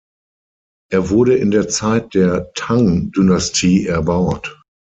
Er 0.91 1.11
wurde 1.11 1.35
in 1.35 1.51
der 1.51 1.67
Zeit 1.67 2.15
der 2.15 2.51
Tang-Dynastie 2.55 3.85
erbaut. 3.85 4.59